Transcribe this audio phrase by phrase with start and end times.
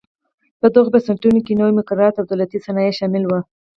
[0.59, 3.31] په دغو بنسټونو کې نوي مقررات او دولتي صنایع شامل و.